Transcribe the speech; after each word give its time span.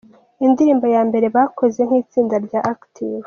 Indirimbo 0.45 0.85
ya 0.95 1.01
mbere 1.09 1.25
bakoze 1.35 1.79
nk’itsinda 1.87 2.35
rya 2.45 2.59
Active. 2.73 3.17